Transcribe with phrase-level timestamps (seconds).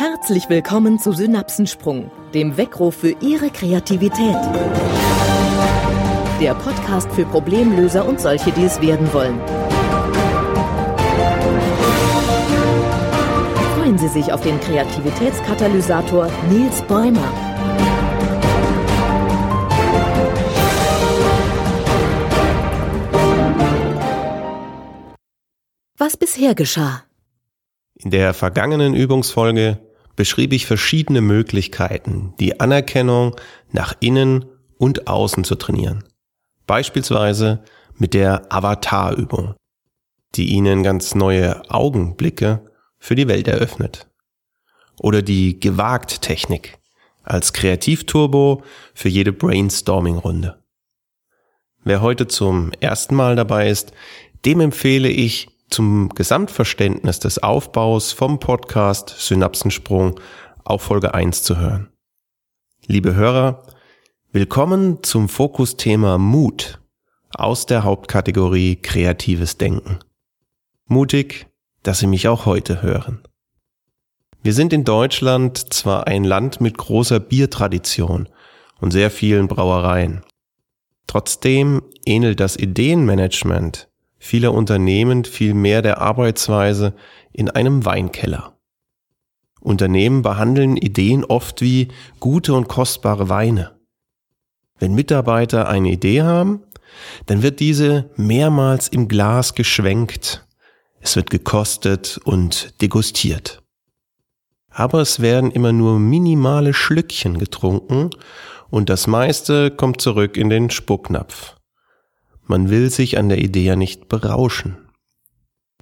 [0.00, 4.36] Herzlich willkommen zu Synapsensprung, dem Weckruf für Ihre Kreativität.
[6.40, 9.40] Der Podcast für Problemlöser und solche, die es werden wollen.
[13.74, 17.32] Freuen Sie sich auf den Kreativitätskatalysator Nils Bäumer.
[25.96, 27.02] Was bisher geschah.
[27.96, 29.80] In der vergangenen Übungsfolge
[30.18, 33.36] beschrieb ich verschiedene Möglichkeiten, die Anerkennung
[33.70, 34.46] nach innen
[34.76, 36.02] und außen zu trainieren.
[36.66, 37.62] Beispielsweise
[37.94, 39.54] mit der Avatar-Übung,
[40.34, 42.68] die Ihnen ganz neue Augenblicke
[42.98, 44.08] für die Welt eröffnet.
[44.98, 46.78] Oder die Gewagt-Technik
[47.22, 50.60] als Kreativturbo für jede Brainstorming-Runde.
[51.84, 53.92] Wer heute zum ersten Mal dabei ist,
[54.44, 60.18] dem empfehle ich, zum Gesamtverständnis des Aufbaus vom Podcast Synapsensprung
[60.64, 61.88] auf Folge 1 zu hören.
[62.86, 63.62] Liebe Hörer,
[64.32, 66.80] willkommen zum Fokusthema Mut
[67.30, 69.98] aus der Hauptkategorie kreatives Denken.
[70.86, 71.46] Mutig,
[71.82, 73.22] dass Sie mich auch heute hören.
[74.42, 78.28] Wir sind in Deutschland zwar ein Land mit großer Biertradition
[78.80, 80.22] und sehr vielen Brauereien.
[81.06, 83.88] Trotzdem ähnelt das Ideenmanagement
[84.18, 86.94] vieler Unternehmen vielmehr der Arbeitsweise
[87.32, 88.58] in einem Weinkeller.
[89.60, 91.88] Unternehmen behandeln Ideen oft wie
[92.20, 93.78] gute und kostbare Weine.
[94.78, 96.62] Wenn Mitarbeiter eine Idee haben,
[97.26, 100.46] dann wird diese mehrmals im Glas geschwenkt.
[101.00, 103.62] Es wird gekostet und degustiert.
[104.70, 108.10] Aber es werden immer nur minimale Schlückchen getrunken
[108.70, 111.57] und das meiste kommt zurück in den Spucknapf.
[112.48, 114.78] Man will sich an der Idee ja nicht berauschen.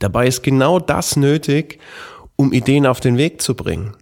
[0.00, 1.78] Dabei ist genau das nötig,
[2.34, 3.96] um Ideen auf den Weg zu bringen.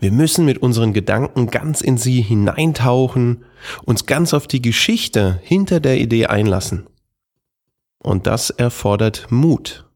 [0.00, 3.44] Wir müssen mit unseren Gedanken ganz in sie hineintauchen,
[3.84, 6.88] uns ganz auf die Geschichte hinter der Idee einlassen.
[8.02, 9.86] Und das erfordert Mut.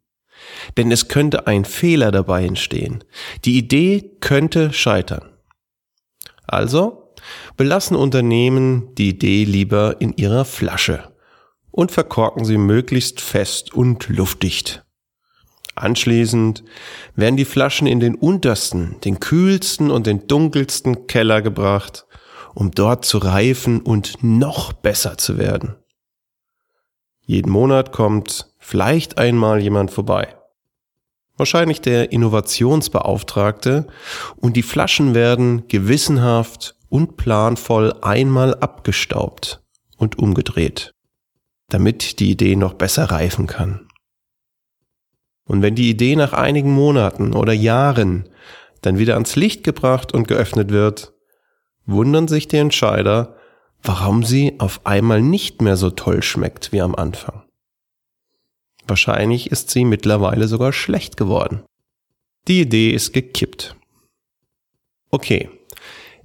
[0.76, 3.02] Denn es könnte ein Fehler dabei entstehen.
[3.44, 5.28] Die Idee könnte scheitern.
[6.46, 7.14] Also
[7.56, 11.13] belassen Unternehmen die Idee lieber in ihrer Flasche
[11.74, 14.84] und verkorken sie möglichst fest und luftdicht.
[15.74, 16.62] Anschließend
[17.16, 22.06] werden die Flaschen in den untersten, den kühlsten und den dunkelsten Keller gebracht,
[22.54, 25.74] um dort zu reifen und noch besser zu werden.
[27.26, 30.36] Jeden Monat kommt vielleicht einmal jemand vorbei.
[31.36, 33.88] Wahrscheinlich der Innovationsbeauftragte
[34.36, 39.60] und die Flaschen werden gewissenhaft und planvoll einmal abgestaubt
[39.96, 40.93] und umgedreht
[41.68, 43.88] damit die Idee noch besser reifen kann.
[45.46, 48.28] Und wenn die Idee nach einigen Monaten oder Jahren
[48.80, 51.12] dann wieder ans Licht gebracht und geöffnet wird,
[51.86, 53.36] wundern sich die Entscheider,
[53.82, 57.42] warum sie auf einmal nicht mehr so toll schmeckt wie am Anfang.
[58.86, 61.62] Wahrscheinlich ist sie mittlerweile sogar schlecht geworden.
[62.48, 63.76] Die Idee ist gekippt.
[65.10, 65.48] Okay,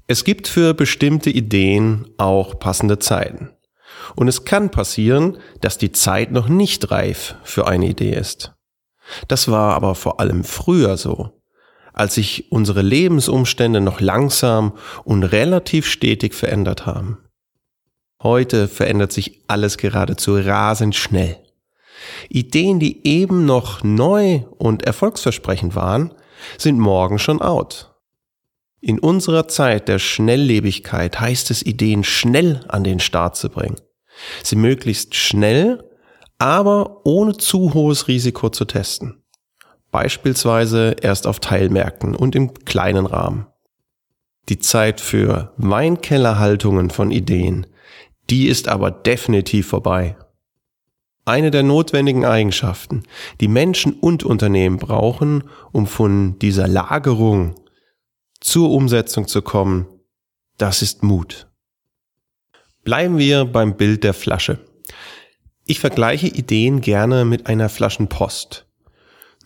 [0.07, 3.51] es gibt für bestimmte Ideen auch passende Zeiten.
[4.15, 8.53] Und es kann passieren, dass die Zeit noch nicht reif für eine Idee ist.
[9.27, 11.41] Das war aber vor allem früher so,
[11.93, 17.17] als sich unsere Lebensumstände noch langsam und relativ stetig verändert haben.
[18.21, 21.37] Heute verändert sich alles geradezu rasend schnell.
[22.29, 26.13] Ideen, die eben noch neu und erfolgsversprechend waren,
[26.57, 27.93] sind morgen schon out.
[28.81, 33.75] In unserer Zeit der Schnelllebigkeit heißt es, Ideen schnell an den Start zu bringen
[34.43, 35.83] sie möglichst schnell,
[36.37, 39.23] aber ohne zu hohes Risiko zu testen.
[39.91, 43.47] Beispielsweise erst auf Teilmärkten und im kleinen Rahmen.
[44.47, 47.67] Die Zeit für Weinkellerhaltungen von Ideen,
[48.29, 50.15] die ist aber definitiv vorbei.
[51.25, 53.03] Eine der notwendigen Eigenschaften,
[53.39, 57.55] die Menschen und Unternehmen brauchen, um von dieser Lagerung
[58.39, 59.87] zur Umsetzung zu kommen,
[60.57, 61.48] das ist Mut.
[62.89, 64.57] Bleiben wir beim Bild der Flasche.
[65.63, 68.65] Ich vergleiche Ideen gerne mit einer Flaschenpost.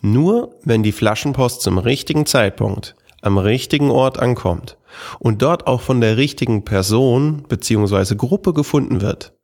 [0.00, 4.78] Nur wenn die Flaschenpost zum richtigen Zeitpunkt am richtigen Ort ankommt
[5.18, 8.14] und dort auch von der richtigen Person bzw.
[8.14, 9.34] Gruppe gefunden wird,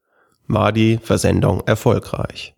[0.49, 2.55] war die Versendung erfolgreich.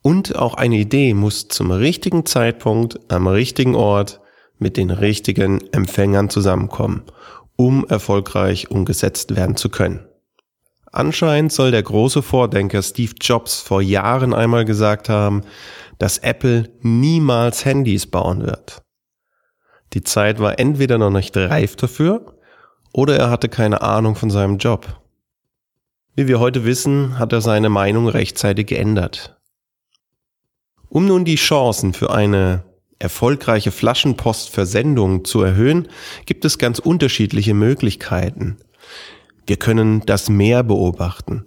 [0.00, 4.22] Und auch eine Idee muss zum richtigen Zeitpunkt am richtigen Ort
[4.56, 7.02] mit den richtigen Empfängern zusammenkommen,
[7.56, 10.06] um erfolgreich umgesetzt werden zu können.
[10.92, 15.42] Anscheinend soll der große Vordenker Steve Jobs vor Jahren einmal gesagt haben,
[15.98, 18.82] dass Apple niemals Handys bauen wird.
[19.92, 22.34] Die Zeit war entweder noch nicht reif dafür
[22.92, 25.00] oder er hatte keine Ahnung von seinem Job.
[26.16, 29.36] Wie wir heute wissen, hat er seine Meinung rechtzeitig geändert.
[30.88, 32.64] Um nun die Chancen für eine
[32.98, 35.88] erfolgreiche Flaschenpostversendung zu erhöhen,
[36.26, 38.58] gibt es ganz unterschiedliche Möglichkeiten.
[39.50, 41.44] Wir können das Meer beobachten,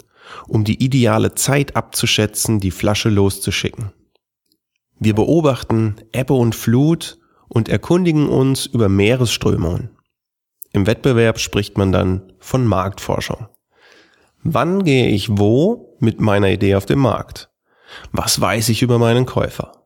[0.49, 3.93] um die ideale Zeit abzuschätzen, die Flasche loszuschicken.
[4.99, 7.17] Wir beobachten Ebbe und Flut
[7.47, 9.91] und erkundigen uns über Meeresströmungen.
[10.73, 13.47] Im Wettbewerb spricht man dann von Marktforschung.
[14.43, 17.51] Wann gehe ich wo mit meiner Idee auf den Markt?
[18.11, 19.82] Was weiß ich über meinen Käufer?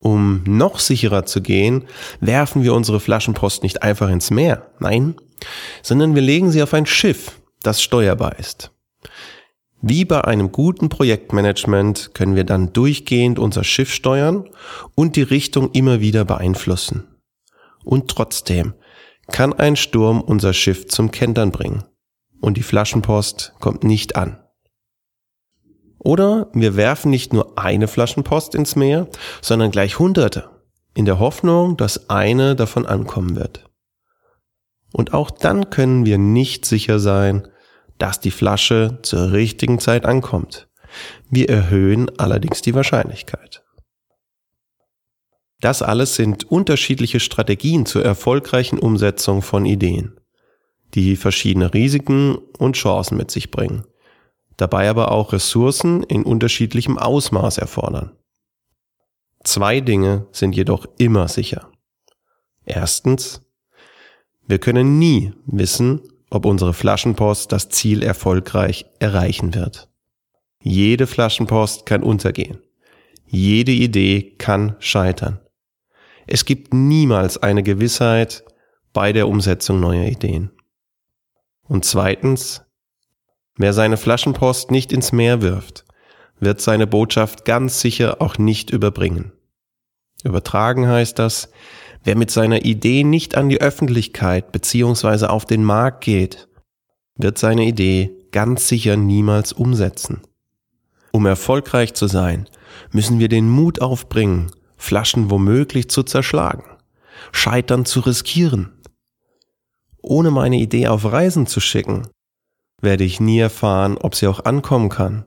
[0.00, 1.84] Um noch sicherer zu gehen,
[2.20, 5.14] werfen wir unsere Flaschenpost nicht einfach ins Meer, nein,
[5.82, 7.32] sondern wir legen sie auf ein Schiff,
[7.62, 8.72] das steuerbar ist.
[9.82, 14.48] Wie bei einem guten Projektmanagement können wir dann durchgehend unser Schiff steuern
[14.94, 17.06] und die Richtung immer wieder beeinflussen.
[17.84, 18.74] Und trotzdem
[19.30, 21.84] kann ein Sturm unser Schiff zum Kentern bringen
[22.40, 24.39] und die Flaschenpost kommt nicht an.
[26.00, 29.06] Oder wir werfen nicht nur eine Flaschenpost ins Meer,
[29.42, 30.50] sondern gleich hunderte,
[30.94, 33.66] in der Hoffnung, dass eine davon ankommen wird.
[34.92, 37.46] Und auch dann können wir nicht sicher sein,
[37.98, 40.68] dass die Flasche zur richtigen Zeit ankommt.
[41.28, 43.62] Wir erhöhen allerdings die Wahrscheinlichkeit.
[45.60, 50.18] Das alles sind unterschiedliche Strategien zur erfolgreichen Umsetzung von Ideen,
[50.94, 53.84] die verschiedene Risiken und Chancen mit sich bringen,
[54.60, 58.12] dabei aber auch Ressourcen in unterschiedlichem Ausmaß erfordern.
[59.42, 61.70] Zwei Dinge sind jedoch immer sicher.
[62.64, 63.40] Erstens,
[64.46, 69.88] wir können nie wissen, ob unsere Flaschenpost das Ziel erfolgreich erreichen wird.
[70.62, 72.60] Jede Flaschenpost kann untergehen.
[73.26, 75.40] Jede Idee kann scheitern.
[76.26, 78.44] Es gibt niemals eine Gewissheit
[78.92, 80.50] bei der Umsetzung neuer Ideen.
[81.62, 82.62] Und zweitens,
[83.56, 85.84] wer seine Flaschenpost nicht ins Meer wirft,
[86.38, 89.32] wird seine Botschaft ganz sicher auch nicht überbringen.
[90.24, 91.50] Übertragen heißt das,
[92.04, 95.26] wer mit seiner Idee nicht an die Öffentlichkeit bzw.
[95.26, 96.48] auf den Markt geht,
[97.16, 100.22] wird seine Idee ganz sicher niemals umsetzen.
[101.12, 102.48] Um erfolgreich zu sein,
[102.92, 106.64] müssen wir den Mut aufbringen, Flaschen womöglich zu zerschlagen,
[107.32, 108.72] Scheitern zu riskieren.
[110.02, 112.06] Ohne meine Idee auf Reisen zu schicken,
[112.80, 115.26] werde ich nie erfahren, ob sie auch ankommen kann.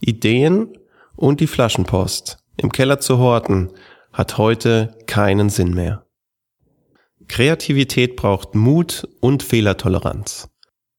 [0.00, 0.76] Ideen
[1.16, 3.70] und die Flaschenpost im Keller zu horten,
[4.12, 6.06] hat heute keinen Sinn mehr.
[7.26, 10.50] Kreativität braucht Mut und Fehlertoleranz.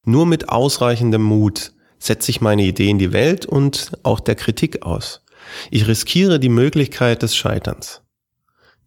[0.04, 4.84] Nur mit ausreichendem Mut setze ich meine Idee in die Welt und auch der Kritik
[4.84, 5.24] aus.
[5.72, 8.02] Ich riskiere die Möglichkeit des Scheiterns.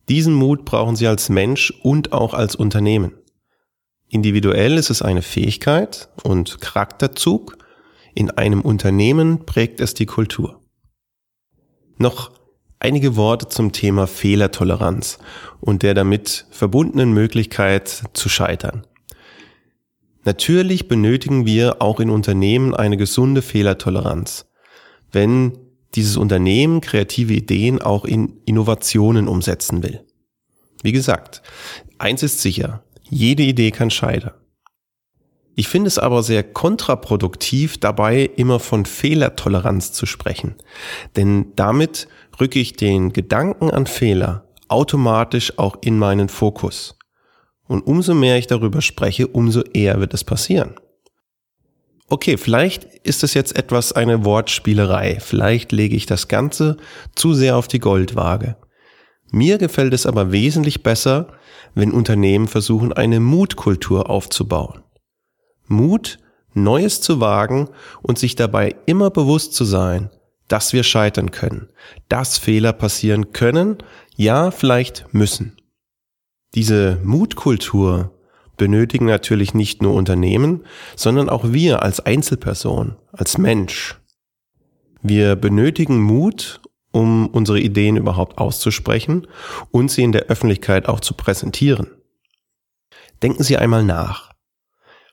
[0.08, 3.17] Diesen Mut brauchen Sie als Mensch und auch als Unternehmen.
[4.08, 7.58] Individuell ist es eine Fähigkeit und Charakterzug,
[8.14, 10.60] in einem Unternehmen prägt es die Kultur.
[11.98, 12.32] Noch
[12.80, 15.18] einige Worte zum Thema Fehlertoleranz
[15.60, 18.86] und der damit verbundenen Möglichkeit zu scheitern.
[20.24, 24.46] Natürlich benötigen wir auch in Unternehmen eine gesunde Fehlertoleranz.
[25.12, 25.58] Wenn
[25.94, 30.04] dieses Unternehmen kreative Ideen auch in Innovationen umsetzen will.
[30.82, 31.42] Wie gesagt,
[31.98, 34.34] eins ist sicher, jede Idee kann scheitern.
[35.54, 40.54] Ich finde es aber sehr kontraproduktiv, dabei immer von Fehlertoleranz zu sprechen.
[41.16, 42.06] Denn damit
[42.40, 46.96] rücke ich den Gedanken an Fehler automatisch auch in meinen Fokus.
[47.66, 50.74] Und umso mehr ich darüber spreche, umso eher wird es passieren
[52.08, 56.76] okay, vielleicht ist es jetzt etwas eine Wortspielerei, vielleicht lege ich das Ganze
[57.14, 58.56] zu sehr auf die Goldwaage.
[59.30, 61.28] Mir gefällt es aber wesentlich besser,
[61.74, 64.82] wenn Unternehmen versuchen, eine Mutkultur aufzubauen.
[65.66, 66.18] Mut,
[66.54, 67.68] Neues zu wagen
[68.02, 70.10] und sich dabei immer bewusst zu sein,
[70.48, 71.68] dass wir scheitern können,
[72.08, 73.76] dass Fehler passieren können,
[74.16, 75.56] ja, vielleicht müssen.
[76.54, 78.18] Diese Mutkultur
[78.56, 80.64] benötigen natürlich nicht nur Unternehmen,
[80.96, 84.00] sondern auch wir als Einzelperson, als Mensch.
[85.02, 89.26] Wir benötigen Mut, um unsere Ideen überhaupt auszusprechen
[89.70, 91.88] und sie in der Öffentlichkeit auch zu präsentieren.
[93.22, 94.30] Denken Sie einmal nach.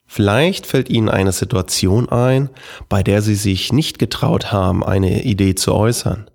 [0.05, 2.50] Vielleicht fällt Ihnen eine Situation ein,
[2.88, 6.29] bei der Sie sich nicht getraut haben, eine Idee zu äußern,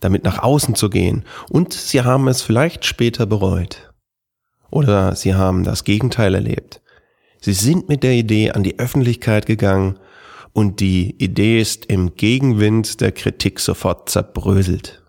[0.00, 3.90] damit nach außen zu gehen, und Sie haben es vielleicht später bereut.
[4.70, 6.80] Oder sie haben das Gegenteil erlebt.
[7.40, 9.98] Sie sind mit der Idee an die Öffentlichkeit gegangen
[10.52, 15.02] und die Idee ist im Gegenwind der Kritik sofort zerbröselt.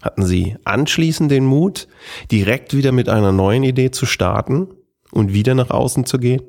[0.00, 1.88] Hatten Sie anschließend den Mut,
[2.30, 4.68] direkt wieder mit einer neuen Idee zu starten
[5.10, 6.42] und wieder nach außen zu gehen?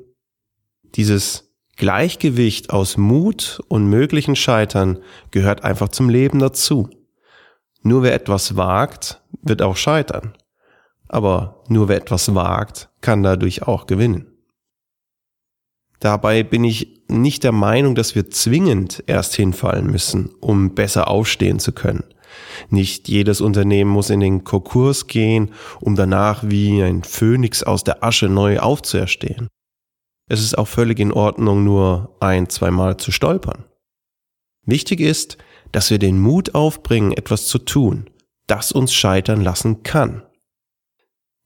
[0.94, 4.98] Dieses Gleichgewicht aus Mut und möglichen Scheitern
[5.30, 6.90] gehört einfach zum Leben dazu.
[7.82, 10.34] Nur wer etwas wagt, wird auch scheitern.
[11.08, 14.26] Aber nur wer etwas wagt, kann dadurch auch gewinnen.
[15.98, 21.58] Dabei bin ich nicht der Meinung, dass wir zwingend erst hinfallen müssen, um besser aufstehen
[21.58, 22.04] zu können.
[22.68, 28.04] Nicht jedes Unternehmen muss in den Konkurs gehen, um danach wie ein Phönix aus der
[28.04, 29.48] Asche neu aufzuerstehen.
[30.28, 33.64] Es ist auch völlig in Ordnung, nur ein, zweimal zu stolpern.
[34.64, 35.38] Wichtig ist,
[35.72, 38.08] dass wir den Mut aufbringen, etwas zu tun,
[38.46, 40.22] das uns scheitern lassen kann.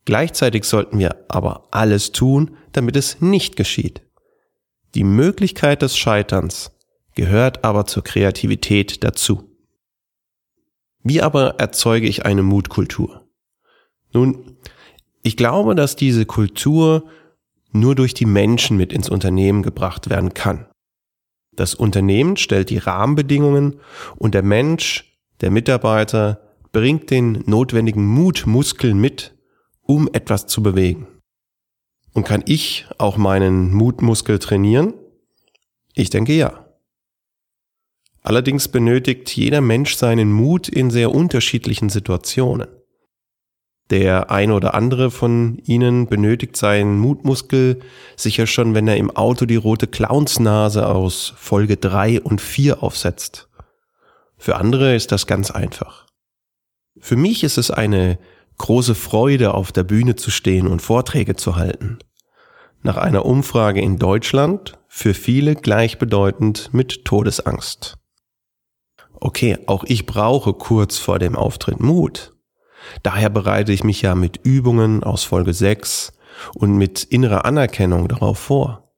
[0.05, 4.03] Gleichzeitig sollten wir aber alles tun, damit es nicht geschieht.
[4.95, 6.71] Die Möglichkeit des Scheiterns
[7.15, 9.51] gehört aber zur Kreativität dazu.
[11.03, 13.29] Wie aber erzeuge ich eine Mutkultur?
[14.13, 14.57] Nun,
[15.23, 17.09] ich glaube, dass diese Kultur
[17.73, 20.67] nur durch die Menschen mit ins Unternehmen gebracht werden kann.
[21.53, 23.81] Das Unternehmen stellt die Rahmenbedingungen
[24.17, 26.41] und der Mensch, der Mitarbeiter,
[26.73, 29.35] bringt den notwendigen Mutmuskel mit,
[29.83, 31.07] um etwas zu bewegen.
[32.15, 34.95] Und kann ich auch meinen Mutmuskel trainieren?
[35.95, 36.65] Ich denke ja.
[38.23, 42.69] Allerdings benötigt jeder Mensch seinen Mut in sehr unterschiedlichen Situationen.
[43.91, 47.81] Der eine oder andere von Ihnen benötigt seinen Mutmuskel
[48.17, 53.49] sicher schon, wenn er im Auto die rote Clownsnase aus Folge 3 und 4 aufsetzt.
[54.39, 56.07] Für andere ist das ganz einfach.
[56.99, 58.19] Für mich ist es eine
[58.59, 61.99] große Freude, auf der Bühne zu stehen und Vorträge zu halten.
[62.83, 67.97] Nach einer Umfrage in Deutschland für viele gleichbedeutend mit Todesangst.
[69.15, 72.35] Okay, auch ich brauche kurz vor dem Auftritt Mut.
[73.03, 76.13] Daher bereite ich mich ja mit Übungen aus Folge 6
[76.55, 78.93] und mit innerer Anerkennung darauf vor.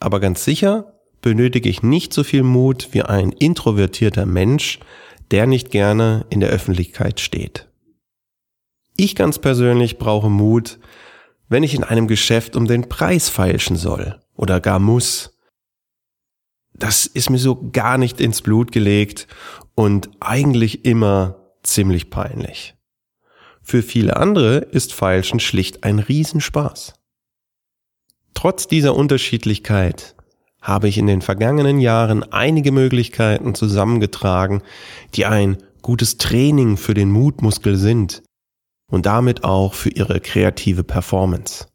[0.00, 4.80] Aber ganz sicher benötige ich nicht so viel Mut wie ein introvertierter Mensch,
[5.30, 7.67] der nicht gerne in der Öffentlichkeit steht.
[9.00, 10.80] Ich ganz persönlich brauche Mut,
[11.48, 15.38] wenn ich in einem Geschäft um den Preis feilschen soll oder gar muss.
[16.74, 19.28] Das ist mir so gar nicht ins Blut gelegt
[19.76, 22.74] und eigentlich immer ziemlich peinlich.
[23.62, 26.94] Für viele andere ist Feilschen schlicht ein Riesenspaß.
[28.34, 30.16] Trotz dieser Unterschiedlichkeit
[30.60, 34.62] habe ich in den vergangenen Jahren einige Möglichkeiten zusammengetragen,
[35.14, 38.22] die ein gutes Training für den Mutmuskel sind
[38.90, 41.66] und damit auch für ihre kreative Performance.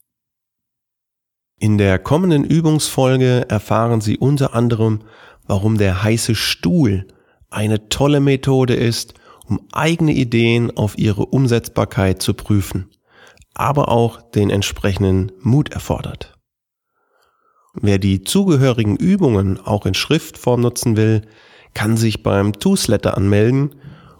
[1.59, 5.03] In der kommenden Übungsfolge erfahren Sie unter anderem,
[5.47, 7.07] warum der heiße Stuhl
[7.49, 9.13] eine tolle Methode ist,
[9.45, 12.89] um eigene Ideen auf ihre Umsetzbarkeit zu prüfen,
[13.53, 16.37] aber auch den entsprechenden Mut erfordert.
[17.73, 21.21] Wer die zugehörigen Übungen auch in Schriftform nutzen will,
[21.73, 23.75] kann sich beim Toosletter anmelden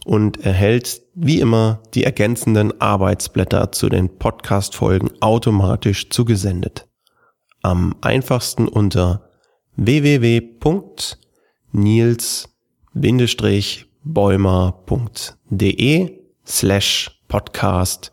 [0.06, 6.88] und erhält wie immer die ergänzenden Arbeitsblätter zu den Podcast-Folgen automatisch zugesendet.
[7.62, 9.30] Am einfachsten unter
[9.76, 11.18] www.nils-
[14.06, 15.40] bäumer.de
[16.46, 18.12] slash podcast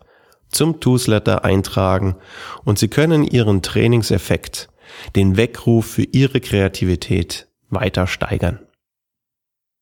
[0.48, 2.16] zum Toolsletter eintragen
[2.64, 4.68] und Sie können Ihren Trainingseffekt,
[5.16, 8.60] den Weckruf für Ihre Kreativität weiter steigern.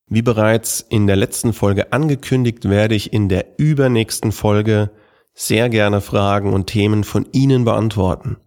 [0.09, 4.89] Wie bereits in der letzten Folge angekündigt, werde ich in der übernächsten Folge
[5.35, 8.37] sehr gerne Fragen und Themen von Ihnen beantworten.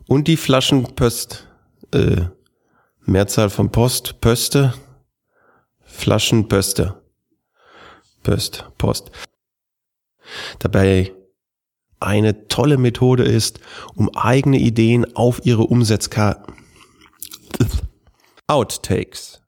[0.07, 1.47] und die Flaschenpost,
[1.91, 2.27] äh,
[3.03, 4.75] Mehrzahl von Post, Pöste,
[5.81, 7.01] Flaschenpöste,
[8.21, 9.09] Pöst, Post.
[10.59, 11.13] Dabei
[11.99, 13.59] eine tolle Methode ist,
[13.95, 16.53] um eigene Ideen auf ihre Umsetzkarte
[18.45, 19.41] Outtakes